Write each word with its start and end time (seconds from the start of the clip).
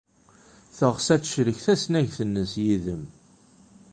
Teɣs 0.77 1.07
ad 1.15 1.21
tecrek 1.23 1.57
tasnagt-nnes 1.65 2.53
yid-m. 2.65 3.03